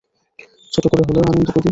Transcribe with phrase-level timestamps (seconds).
[0.73, 1.69] ছোট করে হলেও আনন্দ করি?